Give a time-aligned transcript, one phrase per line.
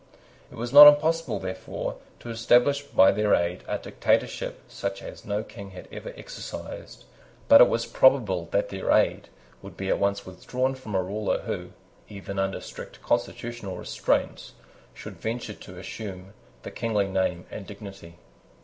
[0.51, 5.43] It was not impossible, therefore, to establish by their aid a dictatorship such as no
[5.43, 7.03] King had ever exercised:
[7.47, 9.29] but it was probable that their aid
[9.61, 11.69] would be at once withdrawn from a ruler who,
[12.09, 14.53] even under strict constitutional restraints,
[14.95, 16.33] should venture to assume
[16.63, 18.15] the kingly name and dignity.